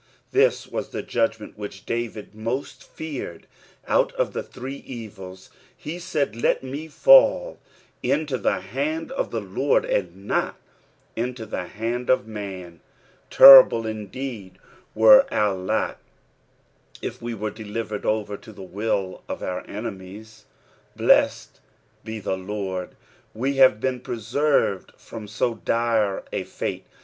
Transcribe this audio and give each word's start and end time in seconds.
This 0.31 0.65
was. 0.65 0.89
the 0.89 1.03
judgment 1.03 1.59
which 1.59 1.85
David 1.85 2.33
most 2.33 2.83
feared 2.83 3.45
out 3.87 4.11
of 4.13 4.33
the 4.33 4.41
three 4.41 4.77
evils; 4.77 5.51
he 5.77 5.99
said, 5.99 6.35
let 6.35 6.63
me 6.63 6.87
fail 6.87 7.59
into 8.01 8.39
the 8.39 8.61
hand 8.61 9.11
of 9.11 9.29
the 9.29 9.41
Li>rd, 9.41 9.85
and 9.85 10.25
not 10.25 10.57
into 11.15 11.45
tlic 11.45 11.73
hnnd 11.73 12.09
of 12.09 12.25
man. 12.25 12.79
Terrible 13.29 13.85
indeed 13.85 14.57
were 14.95 15.31
our 15.31 15.53
lotif 15.55 17.21
we 17.21 17.35
were 17.35 17.51
delivered 17.51 18.03
over 18.03 18.37
to 18.37 18.51
the 18.51 18.63
will 18.63 19.21
of 19.29 19.43
our 19.43 19.61
enemies. 19.67 20.45
BlesSed 20.97 21.59
be 22.03 22.19
the 22.19 22.37
Lord, 22.37 22.95
we 23.35 23.57
have 23.57 23.79
been 23.79 23.99
preserved 23.99 24.93
from 24.97 25.27
so 25.27 25.53
dire 25.63 26.23
a 26.33 26.43
fate. 26.43 26.85